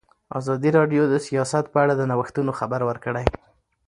[0.39, 3.25] ازادي راډیو د سیاست په اړه د نوښتونو خبر ورکړی.